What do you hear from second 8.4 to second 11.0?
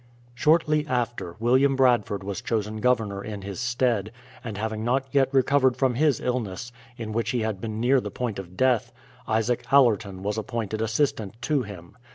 death, Isaac Allerton, was appointed